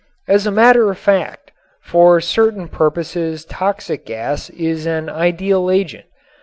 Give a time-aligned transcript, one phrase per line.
[0.27, 1.51] As a matter of fact,
[1.83, 6.05] for certain purposes toxic gas is an ideal agent.